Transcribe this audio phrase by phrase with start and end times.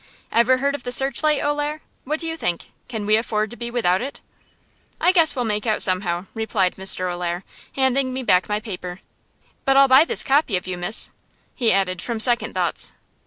[0.31, 1.81] "Ever heard of the 'Searchlight,' O'Lair?
[2.05, 4.19] What do you think can we afford to be without it?"
[4.99, 7.13] "I guess we'll make out somehow," replied Mr.
[7.13, 7.43] O'Lair,
[7.75, 9.01] handing me back my paper.
[9.63, 11.11] "But I'll buy this copy of you, Miss,"
[11.53, 12.93] he added, from second thoughts.